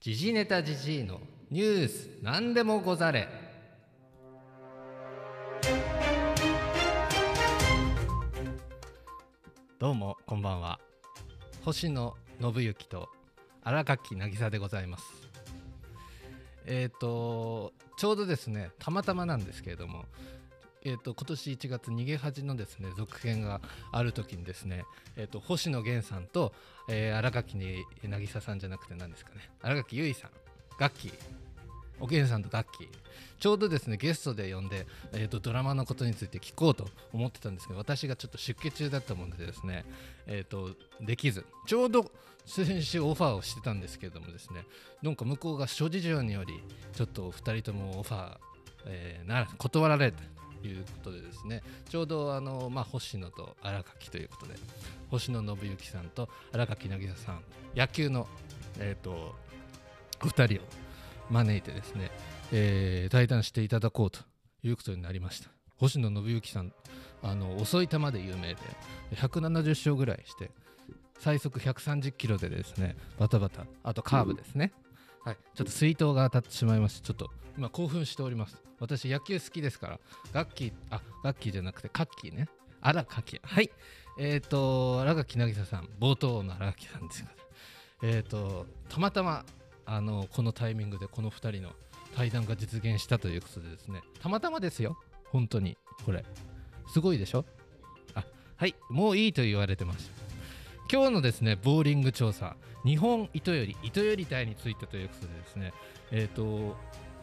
[0.00, 3.28] 時事ネタ時事のニュース何でもござれ。
[9.80, 10.78] どうもこんばんは。
[11.64, 13.08] 星野信之と
[13.64, 15.04] 荒垣渚でございます。
[16.64, 20.04] えっ、ー、とちょうどですねたまたまなんですけれども
[20.84, 23.60] えーと、今年1月逃げ恥のですね続編が
[23.92, 24.84] ある時にですね、
[25.16, 26.52] えーと、星野源さんと、
[26.88, 30.40] えー、荒垣に渚さんじゃなくて何ですかね荒垣結衣さん
[30.78, 31.12] ガッキー
[32.00, 32.88] おげんさんとガッキー
[33.38, 39.84] ちょうどですねゲストで呼んで、えーと、ドラマのことについて聞こうと思ってたんですけど私がちょっと出家中だったものでですね、
[40.26, 40.70] えーと、
[41.00, 42.10] できずちょうど
[42.46, 44.64] 先週オファーをしてたんですけれどもですね
[45.02, 46.54] なんか向こうが諸事情により
[46.92, 48.36] ちょっと2人ともオファー、
[48.86, 50.22] えー、な断られて
[50.66, 54.54] いうことでですねちょうどあの、まあ、星野と荒垣ということで
[55.10, 57.42] 星野信之さんと荒垣渚さん
[57.76, 58.26] 野球の、
[58.78, 59.34] えーと、
[60.22, 60.58] お二人を
[61.30, 62.10] 招いてですね、
[62.52, 64.20] えー、対談していただこうと
[64.62, 65.50] いうことになりました。
[65.76, 66.72] 星野信之さん
[67.22, 68.56] あの遅い球で有名で
[69.14, 70.50] 170勝ぐらいして
[71.18, 74.72] 最速130キロでですねバタバタあとカーブですね、
[75.24, 78.56] はい、ちょっと水筒が当たってしまいましてちょっと今興奮しております。
[78.80, 80.00] 私野球好きですから
[80.32, 82.48] ガッキーあガッキーじゃなくてカッキーね。
[82.80, 83.40] 荒垣。
[83.42, 83.70] はい。
[84.18, 85.88] えっ、ー、と荒垣渚さん。
[86.00, 87.30] 冒頭の荒垣さんですが
[88.02, 89.44] えっ、ー、とたまたま
[89.84, 91.70] あのこのタイミングでこの2人の
[92.14, 94.02] 対談が実現したということでですね。
[94.20, 94.96] たまたまですよ。
[95.30, 95.76] 本当に。
[96.04, 96.24] これ。
[96.86, 97.44] すごいでしょ？
[98.14, 98.24] あ
[98.56, 98.74] はい。
[98.88, 100.10] もういいと言われてます
[100.90, 105.74] 今日のですねボーリング調査日本糸より糸より隊についてということでですね
[106.10, 106.76] えっ、ー、と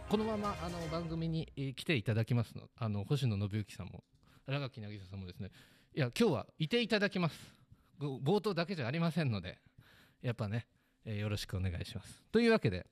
[0.08, 4.04] このままあの番組に、来ていただきますのあの星野信之さんも
[4.48, 5.50] 荒垣渚さんもですね
[5.96, 7.56] いや今日はいていただきます。
[8.00, 9.58] 冒頭だけじゃありませんので
[10.22, 10.68] やっぱね、
[11.04, 12.24] えー、よろしくお願いします。
[12.32, 12.86] というわけで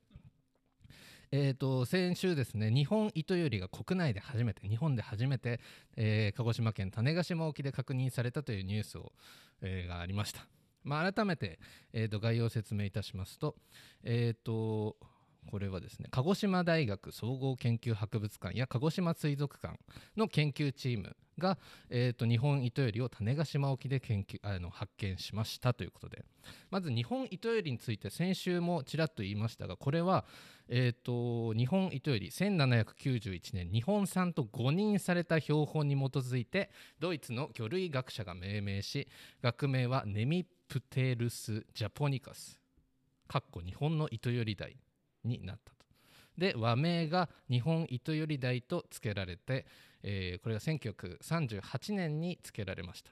[1.36, 5.60] えーと、先週ですね日本糸よりが国内で初めて日本で初めて、
[5.98, 9.14] えー、鹿児島県種子島沖で確認されたというニュースを、
[9.62, 10.46] えー、がありました、
[10.84, 11.60] まあ、改めて、
[11.94, 13.56] えーと、概要を説明いたしますと,、
[14.04, 14.98] えーと
[15.50, 19.80] これはですね鹿児島大学総合研究博物館や鹿児島水族館
[20.18, 21.58] の研究チームが、
[21.90, 26.26] えーと、日本糸よりを種子島沖で研究あの発見しましたということで。
[26.70, 30.26] まず日本糸よりについて先週もちらっと言いましたがこれは、
[30.68, 39.08] えーと、日本糸より1791年日本産と誤認された標本に基づいてドイツの魚類学者が命名し
[39.42, 42.60] 学名はネミプテルス・ジャポニカス。
[43.28, 44.76] かっこ日本の糸より台。
[45.24, 45.84] になったと。
[46.38, 49.66] で和名が日本糸より台と付けられて、
[50.02, 53.12] えー、これが1938年に付けられました。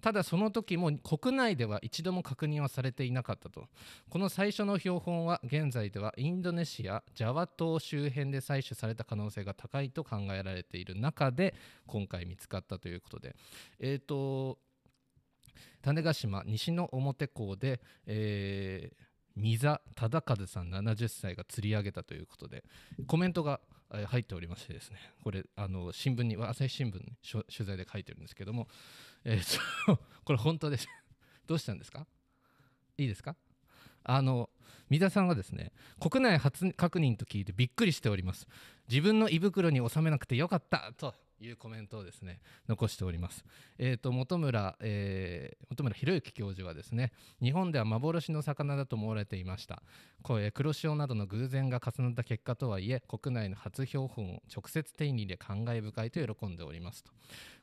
[0.00, 3.66] ただその時も国内では一度も確認はされていなかったと。
[4.08, 11.54] この最初の標本は現在ではインドネシアジャワ島周辺で採取された可能性が高いと考えられている中で
[11.86, 13.36] 今回見つかったということで。
[13.78, 14.58] えっ、ー、と
[15.82, 19.09] 種子島西の表港で、えー
[19.40, 22.64] 三座忠和さん70歳が釣り上げたということで
[23.06, 23.60] コメントが
[24.06, 28.68] 入っておりましてですねこれあの新聞に朝日新聞に取材で書いてるんですけども、
[29.24, 29.60] えー、
[30.24, 30.86] これ本当です。
[31.46, 32.06] どうしたんですか？
[32.98, 33.34] いいですか？
[34.04, 34.48] あの
[34.88, 38.46] 三田さんはですね国内初確認と聞いてびっくりしております。
[38.88, 41.14] 自分の胃袋に収めなくてよかったと。
[41.40, 43.44] いうコメントをですね残しております。
[43.78, 47.12] えーと、本村、えー、本村博之教授はですね
[47.42, 49.82] 日本では幻の魚だと思われていました。
[50.54, 57.12] 黒潮などの偶然が重なった結果とはいえ国内の初標本を直接手に入れ感慨深いと喜んでおりますと。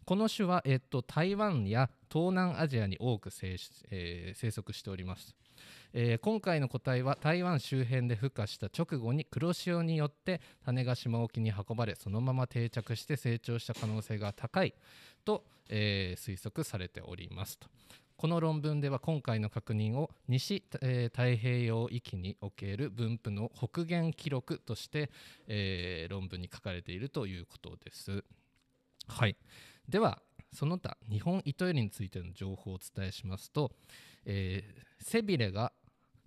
[0.05, 3.57] この種は、えーと、台湾や東南アジアに多く生,、
[3.91, 5.35] えー、生息しております。
[5.93, 14.73] えー、今回の個体は台湾周辺で孵化した直後に黒潮によって種子島沖に運ばれそのまま定着して成長しした可能性が高い
[15.25, 17.67] と、えー、推測されておりますと。
[18.15, 25.11] この論文では今回の確認を西、えー、太平洋域における分布の北限記録として、
[25.47, 28.23] えー、論文に書かれているということです。
[29.07, 29.35] はい、
[29.87, 30.19] では
[30.51, 33.71] その他日本糸よりについての情報をお伝えしますと、
[34.25, 35.71] えー、背びれが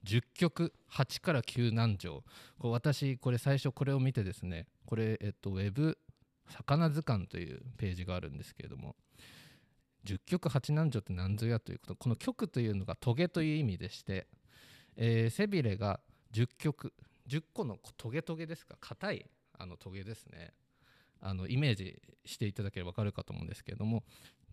[0.05, 2.23] 10曲8から9何条
[2.59, 5.99] こう私これ最初これを見てですねこれ、えっと、ウェブ
[6.49, 8.97] 魚図鑑というページがあるんですけれども
[10.05, 14.27] 十曲八男女って何ぞやということこの曲というのがトゲという意味でして、
[14.97, 16.01] えー、背びれが
[16.31, 16.93] 十曲
[17.29, 19.27] 10個のトゲトゲですか硬い
[19.59, 20.53] あのトゲですね。
[21.23, 24.05] あのイメージしていただければ分かるかと思うんですけれども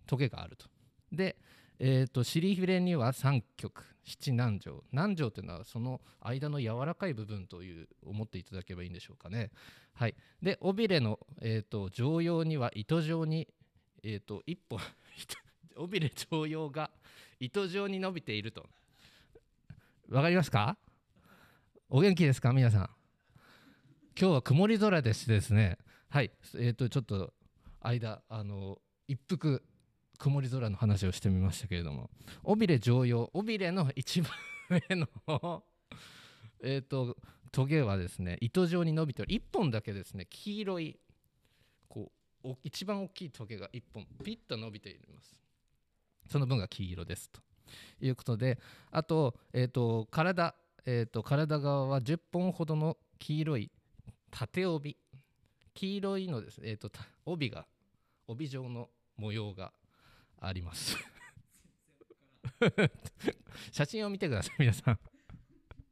[0.06, 0.66] トゲがあると。
[1.10, 1.36] で、
[1.80, 9.50] えー、と尻ひれには三曲七南条南条というのはその間の柔らかい部分という思っていただければいいんでしょうかね。
[9.94, 13.48] はい、で尾びれの、えーと、常用には糸状に、
[14.02, 14.80] えーと、一本
[15.76, 16.90] 尾びれ常用が
[17.38, 18.68] 糸状に伸びていると。
[20.08, 20.78] わかりますか？
[21.90, 22.52] お元気ですか？
[22.52, 22.90] 皆さん。
[24.18, 25.78] 今日は曇り空でしてですね。
[26.08, 26.32] はい。
[26.54, 27.34] えーとちょっと
[27.80, 29.62] 間あの一服
[30.18, 32.10] 曇り空の話をしてみましたけれども。
[32.44, 34.30] 尾びれ常用尾びれの一番
[34.88, 35.62] 上の。
[36.60, 37.16] えっと
[37.52, 40.98] トゲはですね糸状に伸びており1本だけですね黄色い
[41.88, 42.10] こ
[42.44, 45.40] う一番大きいトゲが1本ピッと伸びています。
[46.28, 47.40] その分が黄色ですと。
[48.00, 48.58] いうことで
[48.90, 50.54] あと,、えーと、体、
[50.86, 53.70] えーと、体側は10本ほどの黄色い
[54.30, 54.96] 縦帯。
[55.74, 56.90] 黄色いのです、えーと
[57.24, 57.66] 帯が
[58.26, 59.72] 帯状の模様が
[60.40, 60.96] あります。
[63.72, 64.98] 写真を見てください皆さん。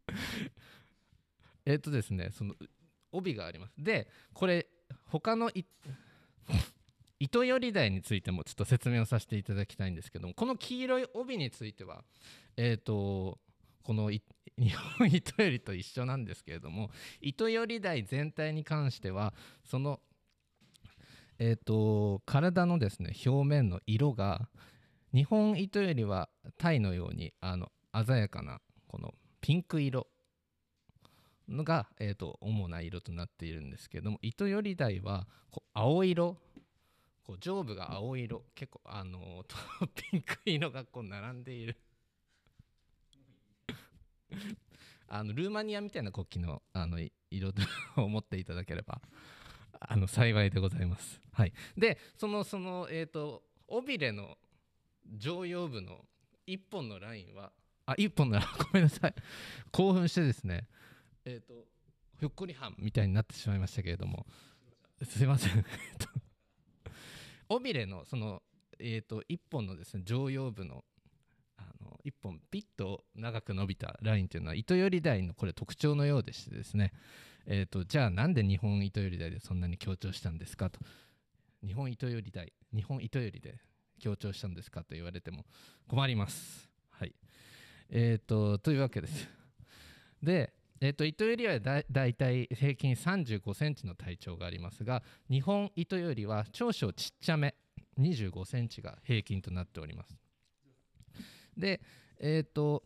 [1.64, 2.54] えっとですねその
[3.12, 3.74] 帯があります。
[3.78, 4.68] でこれ
[5.04, 5.50] 他の
[7.18, 12.04] 糸より台についてもちょっと説明をさせていただきたいんですけどもこの黄色い帯については
[12.56, 13.38] えっ、ー、と
[13.82, 14.22] この日
[14.98, 16.90] 本糸よりと一緒なんですけれども
[17.20, 19.34] 糸より台全体に関しては
[19.64, 20.00] その
[21.38, 24.48] えーと、体のですね表面の色が
[25.12, 26.28] 日本糸よりは
[26.58, 30.06] タイのようにあの鮮やかなこのピンク色
[31.48, 36.36] のが、えーと、主な色となっているんですけども糸より鯛はこう青色
[37.24, 39.44] こう上部が青色結構あの
[40.10, 41.76] ピンク色がこう並んでいる。
[45.08, 46.98] あのルーマニアみたいな国旗のあの
[47.30, 47.52] 色
[47.96, 49.00] を持 っていただければ。
[49.80, 51.20] あの幸いでございます。
[51.32, 54.36] はい、でそのそのえっ、ー、と尾びれの
[55.16, 56.04] 上葉部の
[56.46, 57.52] 1本のラインは？
[57.86, 59.14] あ1本なら ごめんなさい。
[59.70, 60.68] 興奮してですね。
[61.24, 61.66] えっ、ー、と
[62.18, 64.26] ひょっこりはんみたいになってしまいましたけれども。
[65.02, 65.64] すいません。
[67.48, 68.42] 尾びれのその
[68.78, 70.84] えーと、1本のですね上葉部の
[71.56, 76.92] あの1本ピッと長く伸びたラインというのは糸より台のこれ特徴のようでしてですね
[77.46, 80.80] えーと、じゃあなんで日本糸より台でそんなに強調したんですかと
[81.64, 83.58] 日本糸より台日本糸よりで
[84.00, 85.44] 強調したんですかと言われても
[85.88, 86.68] 困ります。
[86.90, 87.14] はい
[87.88, 89.28] えーと、というわけです。
[90.22, 97.54] で、えーと、糸よりはだだいたい平均35センチの体長がありますが日本糸よりは長所ちっちゃめ
[97.98, 100.16] 25センチが平均となっております。
[101.56, 101.80] で、
[102.18, 102.82] えっ、ー、と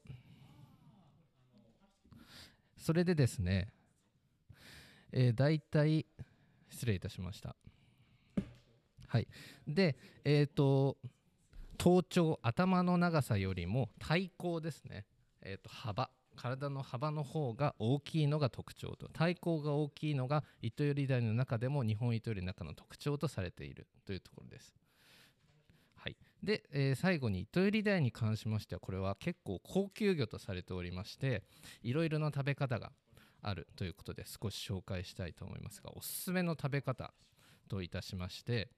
[2.77, 3.73] それでですね
[5.13, 6.07] えー、大体
[6.71, 7.57] 失礼いたしました。
[9.07, 9.29] はい。
[9.67, 10.97] でえっ、ー、と
[11.79, 15.07] 頭頂頭の長さよりも体高ですね、
[15.43, 16.11] えー、と幅。
[16.37, 19.09] 体の幅の方が大きいのが特徴と。
[19.13, 23.87] 体高が大きいのが糸より台の中でも日本糸よりの中の特徴とされている。
[24.07, 24.75] というところです。
[25.97, 31.43] はい、で、えー、最後に糸より台に関しましてはこれは結構高級魚とされておりまして
[31.83, 32.91] いろいろな食べ方が
[33.43, 37.13] あるということで少し紹介したいと思いますがおすすめの食べ方
[37.69, 38.69] といたしまして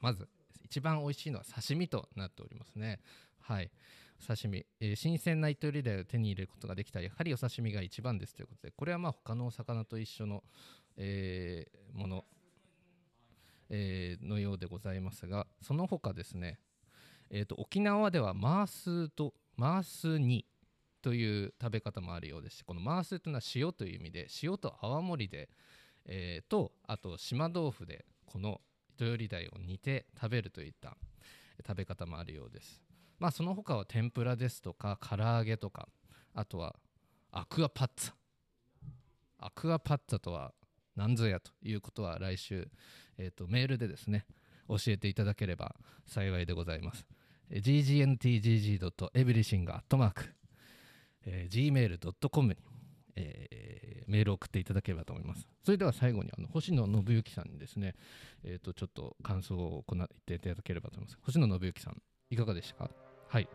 [0.00, 0.28] まず
[0.64, 3.00] 一番美味しいのは刺身となっておりますね。
[3.40, 3.70] はい。
[4.26, 10.42] 刺身、えー、新鮮な糸より鯛を手に入れることができたやはりお刺身が一番ですということでこれはまあ他のお魚と一緒の、
[10.96, 12.24] えー、もの、
[13.70, 16.58] えー、のようでございますがその他ですね、
[17.30, 20.44] えーと、沖縄ではマースとマース煮
[21.02, 25.48] という食べ方もあるようですしこのマースというのは塩という意味で塩と泡盛で、
[26.04, 30.96] えー、とあと島豆腐でこの糸より鯛を煮て食べるといった
[31.66, 32.82] 食べ方もあるようです。
[33.18, 35.88] まあその他は天ぷらですとか唐揚げとか
[36.34, 36.76] あとは
[37.30, 38.12] アクアパッツァ。
[39.40, 40.52] アクアパッツァとは
[40.96, 42.68] 何ぞやということは来週、
[43.18, 44.26] えー、とメールでですね
[44.68, 45.76] 教えていただければ
[46.06, 47.06] 幸いでございます。
[47.50, 50.37] ggntgg.everything@
[51.26, 52.56] えー、gmail.com に、
[53.16, 55.46] えー、メールを送っていただければと思います。
[55.64, 57.94] それでは最後にあの星野信之さんにですね、
[58.44, 61.18] えー、とちょっと感想を行っていただければと思います。
[61.22, 62.90] 星野信之さん、いかがでしたか？
[63.28, 63.48] はい。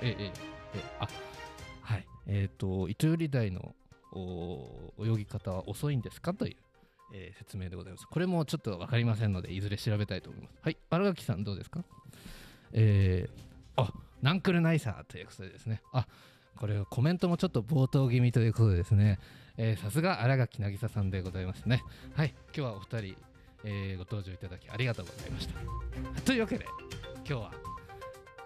[0.00, 0.32] えー、えー、
[0.74, 1.08] えー、あ、
[1.82, 2.06] はい。
[2.26, 3.74] えっ、ー、と、糸より台の
[4.98, 6.34] 泳ぎ方は遅いんですか？
[6.34, 6.56] という、
[7.14, 8.06] えー、説明でございます。
[8.06, 10.58] これもちょっと分かりませんので、いずれ調べたいと思います。
[10.62, 10.76] はい。
[10.90, 11.84] 新垣さん、どうですか？
[12.72, 13.92] えー、あ、
[14.22, 15.82] ナンクルナイサーということでですね。
[15.92, 16.06] あ、
[16.56, 19.18] これコメントもちょっと冒頭気味ということでですね。
[19.58, 21.82] えさすが新垣渚さんでございますね。
[22.14, 23.16] はい今日はお二人、
[23.64, 26.22] えー、ご登場いただきありがとうございました。
[26.22, 26.66] というわけで
[27.16, 27.52] 今日は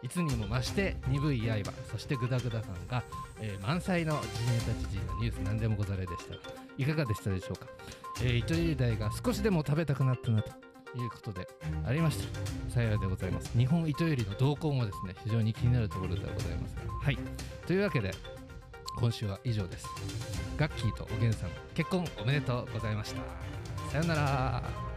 [0.02, 3.02] いつにも増して鈍い刃そしてグダグダ感が、
[3.40, 6.34] えー満載の時ネタ時事のニュース何でもござれでした
[6.78, 7.66] いかがでしたでしょうか、
[8.22, 11.48] えー、糸入り台が少しでも食べたくなったなということで
[11.86, 12.40] ありました。
[12.70, 13.56] 幸いでございます。
[13.56, 16.82] 日本糸よりの動向もですね非常に気になるところではございますが。
[17.02, 17.18] はい。
[17.66, 18.12] というわけで
[18.98, 19.86] 今週は以上です。
[20.56, 23.22] ガッキーとおげんさん結婚おめでとうございました。
[23.90, 24.89] さよなら